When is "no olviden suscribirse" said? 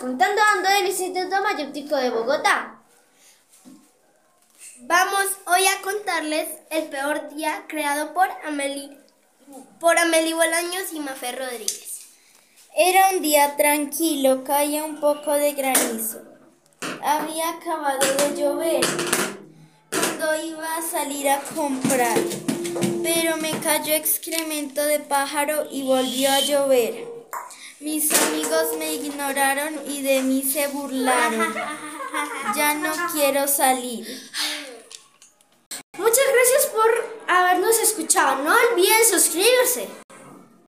38.44-40.01